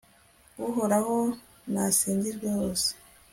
[0.67, 1.17] uhoraho
[1.73, 2.89] nasingizwe hose